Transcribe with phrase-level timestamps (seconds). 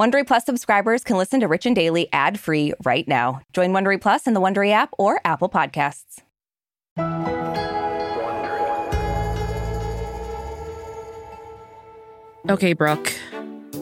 [0.00, 3.42] Wondery Plus subscribers can listen to Rich and Daily ad-free right now.
[3.52, 6.22] Join Wondery Plus in the Wondery app or Apple Podcasts.
[12.48, 13.12] Okay, Brooke.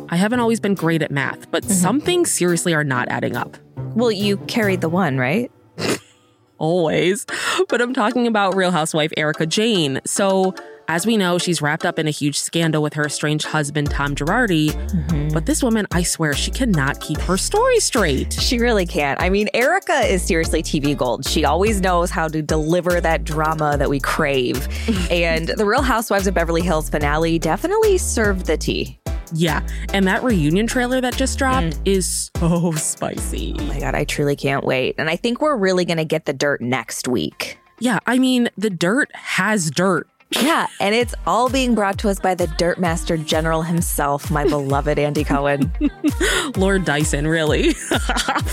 [0.08, 1.72] I haven't always been great at math, but mm-hmm.
[1.72, 3.56] some things seriously are not adding up.
[3.94, 5.52] Well, you carried the one, right?
[6.58, 7.26] Always.
[7.68, 10.00] But I'm talking about Real Housewife Erika Jayne.
[10.04, 10.56] So,
[10.88, 14.14] as we know, she's wrapped up in a huge scandal with her estranged husband, Tom
[14.14, 14.70] Girardi.
[14.70, 15.28] Mm-hmm.
[15.34, 18.32] But this woman, I swear, she cannot keep her story straight.
[18.32, 19.20] She really can't.
[19.20, 21.26] I mean, Erika is seriously TV gold.
[21.26, 24.66] She always knows how to deliver that drama that we crave.
[25.10, 28.98] and the Real Housewives of Beverly Hills finale definitely served the tea.
[29.34, 29.66] Yeah.
[29.92, 31.80] And that reunion trailer that just dropped mm.
[31.84, 33.54] is so spicy.
[33.58, 34.94] Oh my God, I truly can't wait.
[34.96, 37.58] And I think we're really going to get the dirt next week.
[37.78, 37.98] Yeah.
[38.06, 40.08] I mean, the dirt has dirt.
[40.30, 44.44] Yeah, and it's all being brought to us by the Dirt Master General himself, my
[44.48, 45.72] beloved Andy Cohen.
[46.56, 47.72] Lord Dyson, really.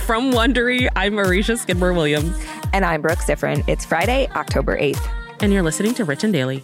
[0.06, 2.38] From Wondery, I'm Marisha Skidmore Williams,
[2.74, 3.64] And I'm Brooke Siffrinn.
[3.68, 5.06] It's Friday, October 8th.
[5.42, 6.64] and you're listening to Rich and Daily.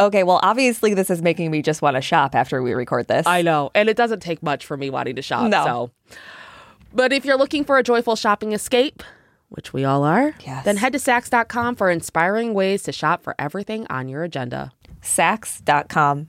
[0.00, 3.26] Okay, well, obviously, this is making me just want to shop after we record this.
[3.26, 5.48] I know, and it doesn't take much for me wanting to shop.
[5.50, 5.64] No.
[5.64, 6.16] So,
[6.92, 9.02] but if you're looking for a joyful shopping escape,
[9.50, 10.64] which we all are, Yes.
[10.64, 14.72] then head to Saks.com for inspiring ways to shop for everything on your agenda.
[15.02, 16.28] Saks.com.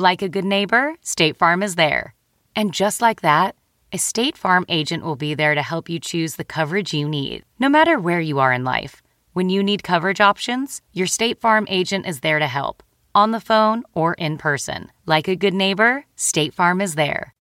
[0.00, 2.14] Like a good neighbor, State Farm is there.
[2.56, 3.54] And just like that,
[3.92, 7.44] a State Farm agent will be there to help you choose the coverage you need,
[7.58, 9.02] no matter where you are in life.
[9.34, 12.82] When you need coverage options, your State Farm agent is there to help,
[13.14, 14.90] on the phone or in person.
[15.04, 17.34] Like a good neighbor, State Farm is there.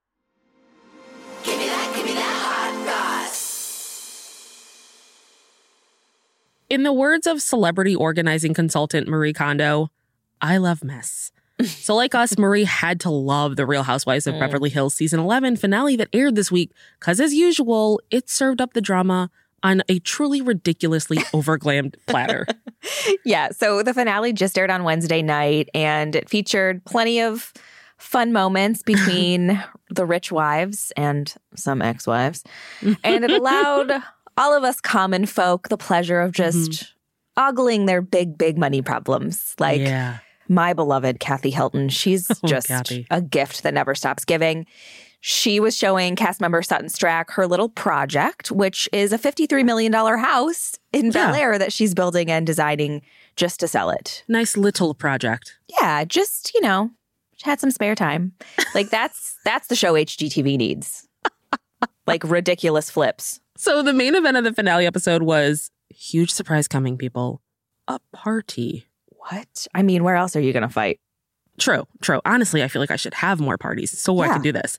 [1.43, 4.01] Give me that, give me that hot sauce.
[6.71, 9.91] In the words of celebrity organizing consultant Marie Kondo,
[10.41, 11.31] I love mess.
[11.63, 14.39] So, like us, Marie had to love the Real Housewives of mm.
[14.39, 18.73] Beverly Hills season 11 finale that aired this week because, as usual, it served up
[18.73, 19.31] the drama
[19.63, 22.45] on a truly ridiculously overglammed platter.
[23.25, 23.49] Yeah.
[23.49, 27.53] So the finale just aired on Wednesday night and it featured plenty of
[27.97, 32.43] fun moments between the rich wives and some ex wives.
[33.03, 33.91] And it allowed
[34.37, 37.49] all of us common folk the pleasure of just mm-hmm.
[37.49, 39.55] ogling their big, big money problems.
[39.59, 40.19] Like, yeah.
[40.49, 41.89] My beloved Kathy Hilton.
[41.89, 43.07] She's Oh, just Kathy.
[43.09, 44.65] a gift that never stops giving.
[45.19, 49.91] She was showing cast member Sutton Stracke her little project, which is a $53 million
[49.91, 51.41] house in Bel Yeah.
[51.41, 53.01] Air that she's building and designing
[53.35, 54.23] just to sell it.
[54.27, 55.57] Nice little project.
[55.81, 56.91] Yeah, just, you know,
[57.41, 58.33] had some spare time.
[58.75, 61.07] Like that's that's the show HGTV needs.
[62.05, 63.39] like ridiculous flips.
[63.57, 67.41] So, the main event of the finale episode was huge surprise coming, people
[67.87, 68.85] a party.
[69.17, 69.67] What?
[69.73, 70.99] I mean, where else are you going to fight?
[71.57, 72.21] True, true.
[72.23, 74.77] Honestly, I feel like I should have more parties so I can do this.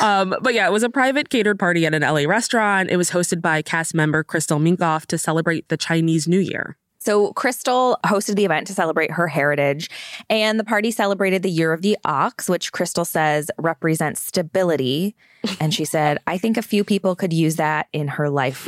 [0.00, 2.90] Um, but yeah, it was a private catered party at an LA restaurant.
[2.90, 6.78] It was hosted by cast member Crystal Minkoff to celebrate the Chinese New Year.
[6.98, 9.90] So, Crystal hosted the event to celebrate her heritage,
[10.30, 15.14] and the party celebrated the Year of the Ox, which Crystal says represents stability.
[15.60, 18.66] And she said, I think a few people could use that in her life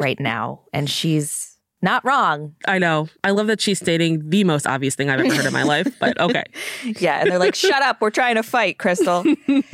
[0.00, 0.62] right now.
[0.72, 2.54] And she's not wrong.
[2.66, 3.08] I know.
[3.22, 5.88] I love that she's stating the most obvious thing I've ever heard in my life,
[6.00, 6.44] but okay.
[6.84, 7.20] Yeah.
[7.20, 8.00] And they're like, shut up.
[8.00, 9.24] We're trying to fight, Crystal.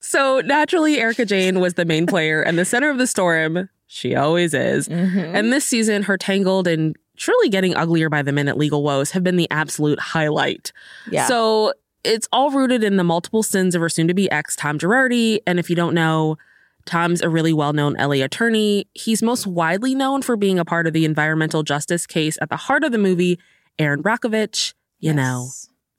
[0.00, 3.68] So naturally, Erika Jayne was the main player and the center of the storm.
[3.88, 4.88] She always is.
[4.88, 5.34] Mhm.
[5.34, 9.24] And this season, her tangled and truly getting uglier by the minute legal woes have
[9.24, 10.72] been the absolute highlight.
[11.10, 11.26] Yeah.
[11.26, 11.72] So
[12.04, 15.40] it's all rooted in the multiple sins of her soon to be ex, Tom Girardi.
[15.48, 16.38] And if you don't know,
[16.88, 18.88] Tom's a really well known LA attorney.
[18.94, 22.56] He's most widely known for being a part of the environmental justice case at the
[22.56, 23.38] heart of the movie,
[23.78, 24.72] Erin Brockovich.
[24.98, 25.50] You know,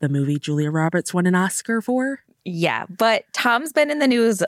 [0.01, 2.19] the movie Julia Roberts won an Oscar for.
[2.43, 4.43] Yeah, but Tom's been in the news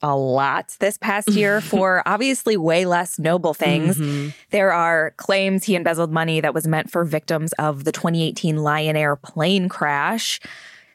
[0.00, 3.96] a lot this past year for obviously way less noble things.
[3.98, 4.32] Mhm.
[4.50, 8.96] There are claims he embezzled money that was meant for victims of the 2018 Lion
[8.96, 10.40] Air plane crash.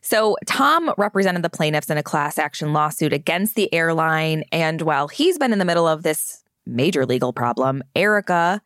[0.02, 4.44] So, Tom represented the plaintiffs in a class action lawsuit against the airline.
[4.52, 8.62] And while he's been in the middle of this major legal problem, Erika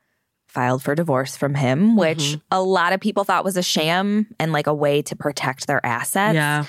[0.48, 2.42] filed for divorce from him, which Mhm.
[2.52, 5.84] a lot of people thought was a sham and like a way to protect their
[5.84, 6.36] assets.
[6.36, 6.66] Yeah.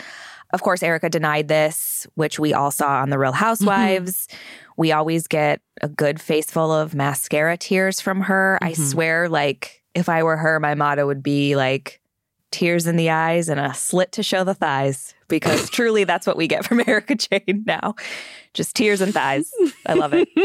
[0.54, 4.28] Of course, Erika denied this, which we all saw on The Real Housewives.
[4.76, 8.58] We always get a good face full of mascara tears from her.
[8.62, 8.90] I Mhm.
[8.90, 12.00] swear, like, if I were her, my motto would be like,
[12.54, 16.36] tears in the eyes and a slit to show the thighs, because truly that's what
[16.36, 17.94] we get from Erika Jayne now.
[18.54, 19.50] Just tears and thighs.
[19.86, 20.28] I love it.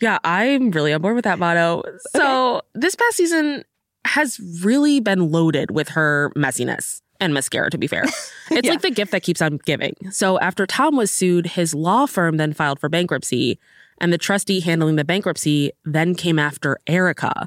[0.00, 1.82] Yeah, I'm really on board with that motto.
[2.16, 3.64] So this past season
[4.06, 8.04] has really been loaded with her messiness and mascara, to be fair.
[8.50, 8.70] It's Yeah.
[8.70, 9.94] like the gift that keeps on giving.
[10.10, 13.58] So after Tom was sued, his law firm then filed for bankruptcy,
[14.00, 17.46] and the trustee handling the bankruptcy then came after Erika.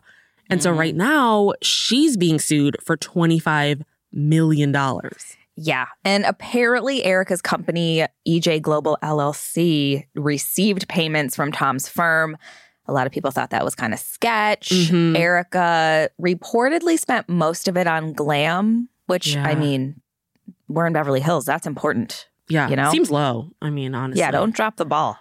[0.53, 4.75] And so right now, she's being sued for $25 million.
[5.55, 5.85] Yeah.
[6.05, 12.37] And apparently, Erika's company, EJ Global LLC, received payments from Tom's firm.
[12.85, 14.69] A lot of people thought that was kind of sketch.
[14.69, 15.17] Mhm.
[15.17, 20.01] Erika reportedly spent most of it on glam, which I mean,
[20.67, 21.45] we're in Beverly Hills.
[21.45, 22.27] That's important.
[22.49, 22.91] Yeah, You know?
[22.91, 23.51] seems low.
[23.61, 24.19] I mean, honestly.
[24.19, 25.17] Yeah, don't drop the ball.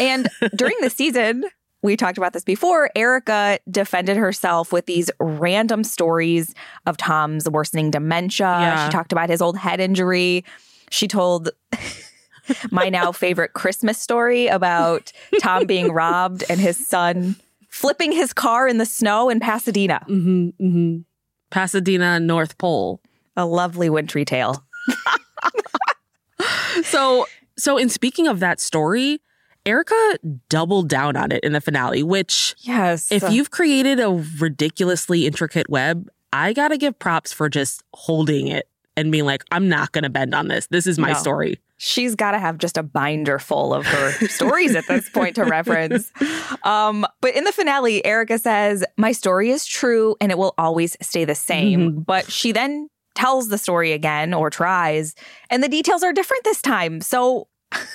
[0.00, 1.44] and during the season,
[1.82, 2.90] we talked about this before.
[2.94, 6.54] Erika defended herself with these random stories
[6.86, 8.46] of Tom's worsening dementia.
[8.46, 8.84] Yeah.
[8.84, 10.44] She talked about his old head injury.
[10.90, 11.50] She told
[12.70, 17.36] my now favorite Christmas story about Tom being robbed and his son
[17.68, 20.02] flipping his car in the snow in Pasadena.
[20.06, 20.98] hmm hmm
[21.50, 23.00] Pasadena, North Pole.
[23.36, 24.64] A lovely wintry tale.
[26.84, 27.26] So,
[27.58, 29.20] so in speaking of that story,
[29.66, 30.18] Erika
[30.48, 33.10] doubled down on it in the finale, which Yes.
[33.12, 38.46] if you've created a ridiculously intricate web, I got to give props for just holding
[38.48, 40.66] it and being like, I'm not going to bend on this.
[40.68, 41.14] This is my No.
[41.18, 41.60] story.
[41.82, 45.44] she's got to have just a binder full of her stories at this point to
[45.44, 46.12] reference.
[46.62, 50.94] Um, but in the finale, Erika says, My story is true and it will always
[51.00, 52.00] stay the same.
[52.00, 55.14] But she then tells the story again or tries,
[55.50, 57.00] and the details are different this time.
[57.00, 57.48] So,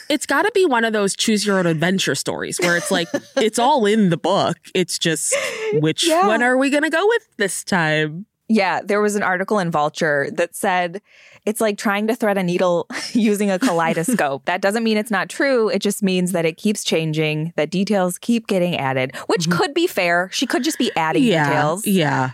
[0.10, 3.08] It's got to be one of those choose your own adventure stories where it's like,
[3.38, 4.58] it's all in the book.
[4.74, 5.36] It's just,
[5.74, 6.28] which Yeah.
[6.28, 8.26] one are we going to go with this time?
[8.48, 11.02] yeah, there was an article in Vulture that said
[11.46, 14.46] it's like trying to thread a needle using a kaleidoscope.
[14.46, 15.70] that doesn't mean it's not true.
[15.70, 19.58] It just means that it keeps changing, that details keep getting added, which mm-hmm.
[19.58, 20.30] could be fair.
[20.32, 21.48] She could just be adding yeah.
[21.48, 21.88] details.
[21.88, 22.32] Yeah.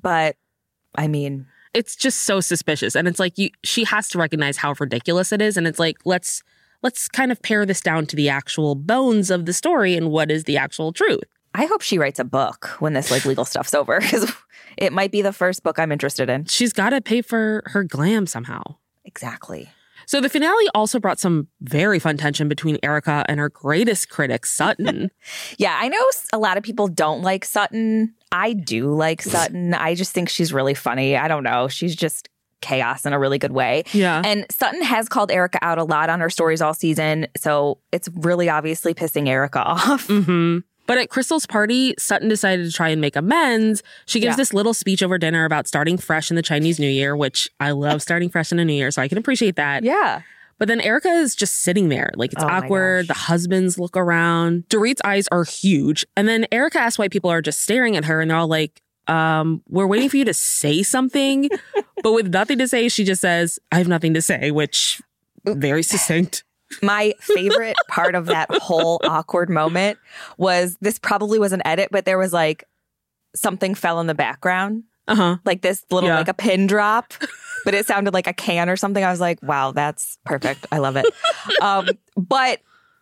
[0.00, 0.36] But
[0.94, 4.74] I mean, it's just so suspicious and it's like you she has to recognize how
[4.78, 6.42] ridiculous it is and it's like let's
[6.82, 10.30] let's kind of pare this down to the actual bones of the story and what
[10.30, 11.24] is the actual truth
[11.54, 14.32] I hope she writes a book when this like legal stuff's over because
[14.78, 16.46] it might be the first book I'm interested in.
[16.46, 18.62] she's got to pay for her glam somehow
[19.04, 19.68] Exactly.
[20.06, 24.46] so the finale also brought some very fun tension between erika and her greatest critic
[24.46, 25.10] sutton
[25.58, 28.14] Yeah, I know a lot of people don't like Sutton.
[28.32, 29.74] I do like Sutton.
[29.74, 31.16] I just think she's really funny.
[31.16, 31.68] I don't know.
[31.68, 32.28] She's just
[32.62, 33.84] chaos in a really good way.
[33.92, 37.26] yeah And Sutton has called Erika out a lot on her stories all season.
[37.36, 40.06] So it's really obviously pissing Erika off.
[40.06, 43.82] hmm But at Crystal's party, Sutton decided to try and make amends.
[44.06, 44.36] She gives Yeah.
[44.36, 47.70] this little speech over dinner about starting fresh in the Chinese New Year, which I
[47.72, 49.84] love starting fresh in a New Year, so I can appreciate that.
[49.84, 50.22] Yeah.
[50.58, 52.10] But then Erika is just sitting there.
[52.14, 53.08] Like it's Oh awkward.
[53.08, 54.68] The husbands look around.
[54.68, 56.04] Dorit's eyes are huge.
[56.16, 58.81] And then Erika asks why people are just staring at her and they're all like,
[59.08, 61.48] um, we're waiting for you to say something.
[62.02, 65.00] but with nothing to say, she just says, I have nothing to say, which
[65.44, 66.44] very succinct.
[66.80, 69.98] My favorite part of that whole awkward moment
[70.38, 72.64] was this probably was an edit, but there was like
[73.34, 74.84] something fell in the background.
[75.08, 75.36] Uh-huh.
[75.44, 76.16] like this little Yeah.
[76.18, 77.12] like a pin drop
[77.64, 80.78] but it sounded like a can or something i was like wow that's perfect i
[80.78, 81.04] love it
[81.60, 82.60] um but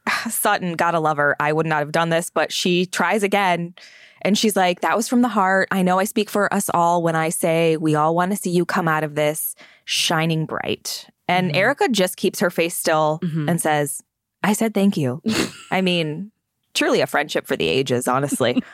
[0.31, 3.75] sutton gotta love her i would not have done this but she tries again
[4.23, 5.69] And she's like, That was from the heart.
[5.71, 8.51] I know I speak for us all when I say we all want to see
[8.51, 11.07] you come out of this shining bright.
[11.29, 11.57] And Mhm.
[11.57, 13.49] Erika just keeps her face still Mhm.
[13.49, 14.03] and says,
[14.43, 15.23] I said thank you.
[15.71, 16.33] I mean,
[16.75, 18.63] truly a friendship for the ages, honestly.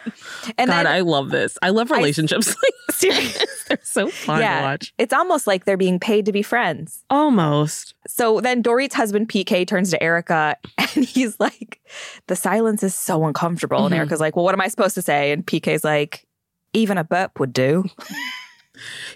[0.59, 1.59] And God, then I love this.
[1.61, 3.65] I love relationships like this.
[3.65, 4.61] They're so fun Yeah.
[4.61, 4.95] to watch.
[4.97, 7.03] it's almost like they're being paid to be friends.
[7.11, 7.95] Almost.
[8.07, 11.81] So then Dorit's husband PK turns to Erika and he's like,
[12.29, 13.85] the silence is so uncomfortable.
[13.87, 13.99] And Mhm.
[13.99, 15.33] Erika's like, well, what am I supposed to say?
[15.33, 16.25] And PK's like,
[16.73, 17.85] even a burp would do.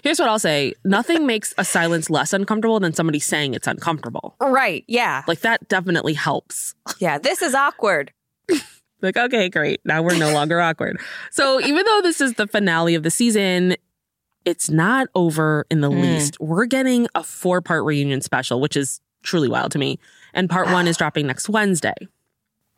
[0.03, 4.35] Here's what I'll say nothing makes a silence less uncomfortable than somebody saying it's uncomfortable.
[4.41, 4.83] Right.
[4.87, 5.23] Yeah.
[5.27, 6.73] Like that definitely helps.
[6.99, 7.19] Yeah.
[7.19, 8.11] This is awkward.
[9.03, 9.81] Like, okay, great.
[9.83, 10.99] Now we're no longer awkward.
[11.31, 13.75] So even though this is the finale of the season,
[14.45, 16.01] it's not over in the Mm.
[16.03, 16.39] least.
[16.39, 19.97] We're getting a four part reunion special, which is truly wild to me.
[20.35, 21.95] And part one is dropping next Wednesday.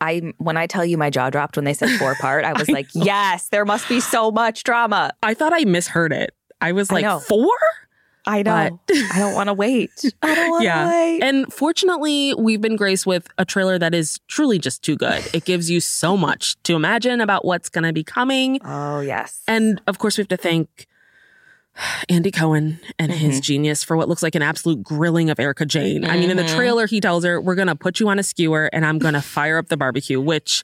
[0.00, 2.70] I when I tell you my jaw dropped when they said four part, I was
[2.70, 5.12] I like, yes, there must be so much drama.
[5.22, 6.30] I thought I misheard it.
[6.62, 7.18] I was like, know.
[7.20, 7.52] four?
[8.26, 8.80] I know.
[9.12, 9.90] I don't want to wait.
[10.22, 10.88] I don't want to Yeah.
[10.88, 11.20] wait.
[11.22, 15.22] And fortunately, we've been graced with a trailer that is truly just too good.
[15.34, 18.60] It gives you so much to imagine about what's going to be coming.
[18.64, 19.42] oh yes.
[19.46, 20.86] And of course, we have to thank
[22.08, 26.04] Andy Cohen and his genius for what looks like an absolute grilling of Erika Jayne.
[26.04, 26.54] I mean, in the Mhm.
[26.54, 29.14] trailer, he tells her, We're going to put you on a skewer and I'm going
[29.14, 30.62] to fire up the barbecue, which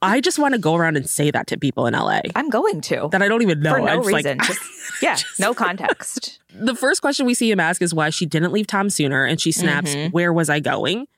[0.00, 2.80] I just want to go around and say that to people in LA I'm going
[2.82, 3.08] to.
[3.10, 3.72] that I don't even know.
[3.74, 4.38] for no I'm just like, reason.
[4.46, 4.60] Just,
[5.02, 6.38] yeah, no context.
[6.54, 9.40] the first question we see him ask is why she didn't leave Tom sooner, and
[9.40, 10.12] she snaps, Mhm.
[10.12, 11.08] "Where was I going?"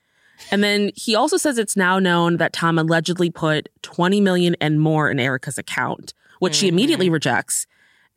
[0.49, 4.79] And then he also says it's now known that Tom allegedly put 20 million and
[4.81, 7.13] more in Erika's account, which she immediately Mm-hmm.
[7.13, 7.67] rejects.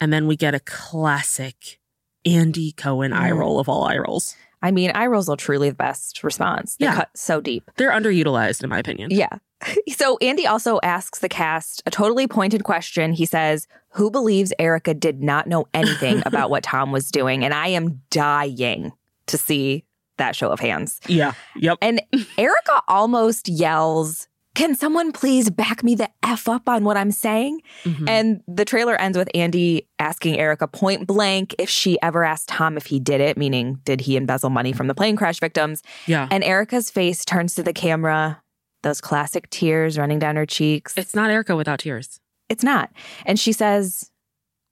[0.01, 1.79] And then we get a classic
[2.25, 3.39] Andy Cohen eye Mm.
[3.39, 4.35] roll of all eye rolls.
[4.63, 6.77] I mean, eye rolls are truly the best response.
[6.77, 6.95] They Yeah.
[6.97, 7.71] cut so deep.
[7.77, 9.11] They're underutilized, in my opinion.
[9.11, 9.29] Yeah.
[9.97, 13.13] So Andy also asks the cast a totally pointed question.
[13.13, 17.45] He says, Who believes Erika did not know anything about what Tom was doing?
[17.45, 18.93] And I am dying
[19.29, 19.85] to see
[20.19, 21.01] that show of hands.
[21.07, 21.33] Yeah.
[21.57, 21.79] Yep.
[21.81, 22.03] And
[22.37, 27.61] Erika almost yells, Can someone please back me the F up on what I'm saying?
[27.85, 28.09] Mhm.
[28.09, 32.77] And the trailer ends with Andy asking Erika point blank if she ever asked Tom
[32.77, 35.83] if he did it, meaning, did he embezzle money from the plane crash victims?
[36.07, 36.29] yeah.
[36.31, 38.43] And Erika's face turns to the camera,
[38.83, 40.97] those classic tears running down her cheeks.
[40.97, 42.21] It's not Erika without tears.
[42.49, 42.91] It's not.
[43.27, 44.11] And she says,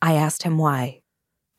[0.00, 1.00] I asked him why.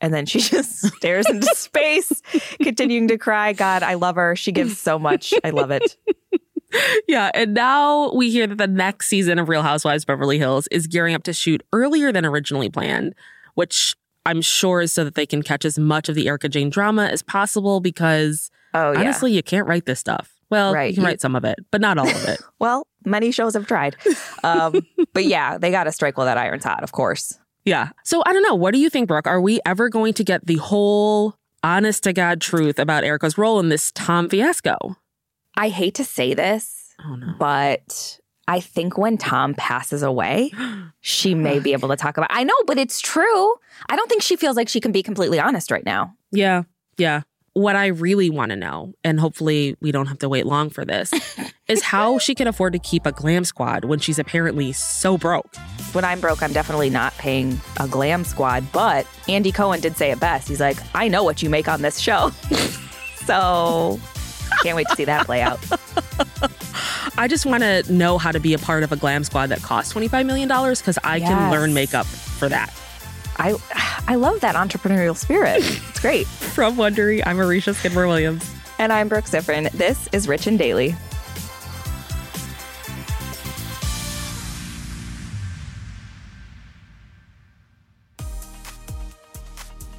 [0.00, 2.22] And then she just stares into space,
[2.62, 3.52] continuing to cry.
[3.52, 4.34] God, I love her.
[4.36, 5.34] She gives so much.
[5.44, 5.96] I love it.
[7.08, 10.86] Yeah, and now we hear that the next season of Real Housewives Beverly Hills is
[10.86, 13.14] gearing up to shoot earlier than originally planned,
[13.54, 13.94] which
[14.26, 17.06] I'm sure is so that they can catch as much of the Erika Jayne drama
[17.06, 19.00] as possible because Oh, yeah.
[19.00, 20.32] honestly, you can't write this stuff.
[20.50, 20.90] Well, Right.
[20.90, 22.40] you can write some of it, but not all of it.
[22.58, 23.96] well, many shows have tried.
[24.42, 24.80] Um,
[25.12, 27.38] but yeah, they got to strike while that iron's hot, of course.
[27.64, 27.90] yeah.
[28.04, 28.54] So I don't know.
[28.54, 29.26] What do you think, Brooke?
[29.26, 33.60] Are we ever going to get the whole honest to God truth about Erika's role
[33.60, 34.96] in this Tom fiasco?
[35.56, 37.34] I hate to say this, Oh, no.
[37.38, 38.18] but
[38.48, 40.52] I think when Tom passes away,
[41.00, 42.28] she may be able to talk about.
[42.30, 43.54] I know, but it's true.
[43.88, 46.14] I don't think she feels like she can be completely honest right now.
[46.32, 46.64] Yeah,
[46.98, 47.22] yeah.
[47.54, 50.84] What I really want to know, and hopefully we don't have to wait long for
[50.84, 51.12] this,
[51.68, 55.54] is how she can afford to keep a glam squad when she's apparently so broke.
[55.92, 58.64] When I'm broke, I'm definitely not paying a glam squad.
[58.72, 60.48] But Andy Cohen did say it best.
[60.48, 62.30] He's like, I know what you make on this show.
[63.24, 64.00] so
[64.62, 65.58] can't wait to see that play out.
[67.16, 69.62] I just want to know how to be a part of a glam squad that
[69.62, 72.74] costs $25 million because I can learn makeup for that.
[73.36, 73.56] I
[74.06, 75.58] I love that entrepreneurial spirit.
[75.58, 76.26] It's great.
[76.54, 78.48] From Wondery, I'm Marisha Skidmore Williams.
[78.78, 79.70] And I'm Brooke Siffrinn.
[79.72, 80.94] This is Rich and Daily.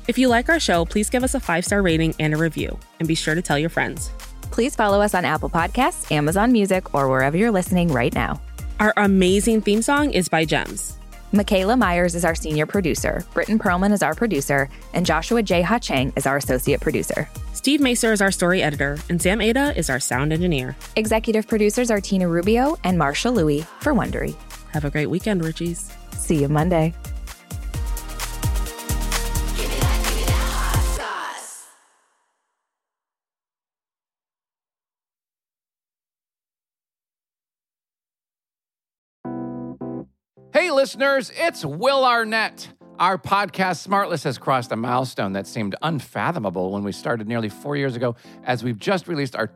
[0.07, 2.77] If you like our show, please give us a five star rating and a review,
[2.99, 4.11] and be sure to tell your friends.
[4.51, 8.39] Please follow us on Apple Podcasts, Amazon Music, or wherever you're listening right now.
[8.79, 10.97] Our amazing theme song is by Gems.
[11.31, 15.61] Michaela Myers is our senior producer, Britton Perlman is our producer, and Joshua J.
[15.61, 17.27] Ha-Chang is our associate producer.
[17.53, 20.75] Steve Macer is our story editor, and Sam Ada is our sound engineer.
[20.95, 24.35] Executive producers are Tina Rubio and Marshall Louis for Wondery.
[24.71, 25.91] Have a great weekend, Richies.
[26.15, 26.93] See you Monday.
[40.55, 42.69] Hey, listeners, it's Will Arnett.
[42.97, 47.75] Our podcast, Smartless, has crossed a milestone that seemed unfathomable when we started nearly four
[47.75, 49.47] years ago, as we've just released our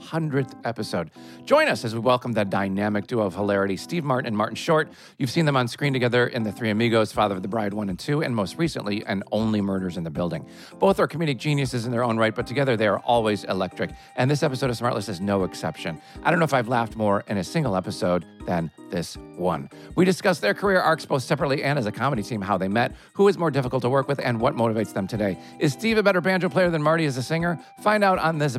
[0.00, 1.10] 100th episode.
[1.44, 4.88] Join us as we welcome the dynamic duo of hilarity, Steve Martin and Martin Short.
[5.18, 7.88] You've seen them on screen together in The Three Amigos, Father of the Bride 1
[7.88, 10.46] and 2, and most recently, and Only Murders in the Building.
[10.78, 13.90] Both are comedic geniuses in their own right, but together they are always electric.
[14.16, 16.00] And this episode of Smartless is no exception.
[16.22, 19.68] I don't know if I've laughed more in a single episode than this one.
[19.96, 22.94] We discuss their career arcs both separately and as a comedy team, how they met,
[23.12, 25.38] who is more difficult to work with, and what motivates them today.
[25.58, 27.58] Is Steve a better banjo player than Marty as a singer?
[27.82, 28.56] Find out on this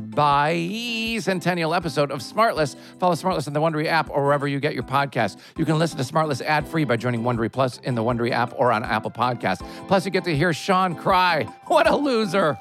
[1.27, 2.75] bicentennial episode of Smartless.
[2.99, 5.37] Follow Smartless in the Wondery app or wherever you get your podcast.
[5.57, 8.71] You can listen to Smartless ad-free by joining Wondery Plus in the Wondery app or
[8.71, 9.65] on Apple Podcasts.
[9.87, 11.43] Plus, you get to hear Sean cry.
[11.65, 12.57] What a loser!